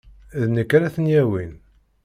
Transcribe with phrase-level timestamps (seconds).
[0.41, 1.53] D nekk ara ten-yawin.